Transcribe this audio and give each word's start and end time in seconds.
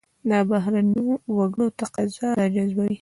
دا 0.29 0.39
بهرنیو 0.49 1.09
وګړو 1.37 1.65
تقاضا 1.79 2.27
راجذبوي. 2.39 2.97